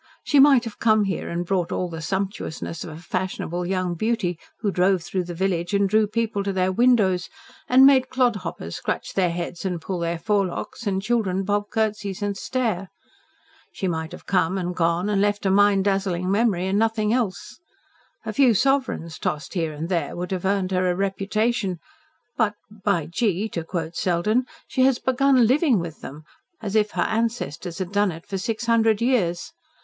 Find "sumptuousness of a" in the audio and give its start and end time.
2.01-2.99